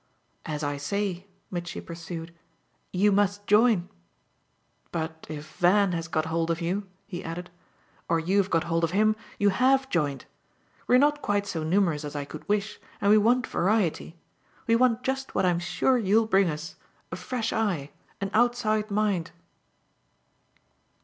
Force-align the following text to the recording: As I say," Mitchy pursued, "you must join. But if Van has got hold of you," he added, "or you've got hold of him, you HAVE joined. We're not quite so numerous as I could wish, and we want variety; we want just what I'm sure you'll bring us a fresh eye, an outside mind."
As 0.47 0.63
I 0.63 0.77
say," 0.77 1.27
Mitchy 1.51 1.79
pursued, 1.79 2.33
"you 2.91 3.11
must 3.11 3.45
join. 3.45 3.87
But 4.91 5.27
if 5.29 5.57
Van 5.57 5.91
has 5.91 6.07
got 6.07 6.25
hold 6.25 6.49
of 6.49 6.59
you," 6.59 6.87
he 7.05 7.23
added, 7.23 7.51
"or 8.09 8.19
you've 8.19 8.49
got 8.49 8.63
hold 8.63 8.83
of 8.83 8.89
him, 8.97 9.15
you 9.37 9.49
HAVE 9.49 9.89
joined. 9.91 10.25
We're 10.87 10.97
not 10.97 11.21
quite 11.21 11.45
so 11.45 11.61
numerous 11.61 12.03
as 12.03 12.15
I 12.15 12.25
could 12.25 12.49
wish, 12.49 12.79
and 12.99 13.11
we 13.11 13.19
want 13.19 13.45
variety; 13.45 14.17
we 14.65 14.75
want 14.75 15.03
just 15.03 15.35
what 15.35 15.45
I'm 15.45 15.59
sure 15.59 15.99
you'll 15.99 16.25
bring 16.25 16.49
us 16.49 16.77
a 17.11 17.15
fresh 17.15 17.53
eye, 17.53 17.91
an 18.19 18.31
outside 18.33 18.89
mind." 18.89 19.29